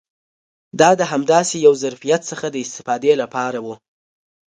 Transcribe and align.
دا 0.79 0.89
د 0.99 1.01
همداسې 1.11 1.55
یو 1.65 1.73
ظرفیت 1.83 2.21
څخه 2.31 2.45
د 2.49 2.55
استفادې 2.65 3.13
لپاره 3.21 3.59
و. 3.65 3.67